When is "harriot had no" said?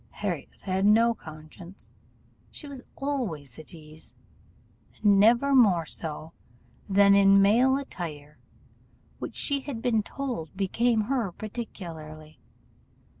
0.09-1.13